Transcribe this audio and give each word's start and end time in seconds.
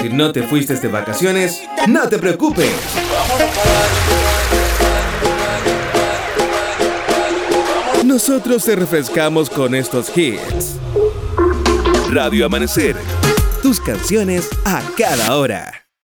Si 0.00 0.08
no 0.10 0.32
te 0.32 0.42
fuiste 0.42 0.74
de 0.74 0.88
vacaciones, 0.88 1.62
no 1.88 2.08
te 2.08 2.18
preocupes. 2.18 2.70
Nosotros 8.04 8.64
te 8.64 8.76
refrescamos 8.76 9.50
con 9.50 9.74
estos 9.74 10.16
hits. 10.16 10.76
Radio 12.10 12.46
Amanecer. 12.46 12.96
Tus 13.62 13.80
canciones 13.80 14.48
a 14.64 14.82
cada 14.96 15.36
hora. 15.36 15.85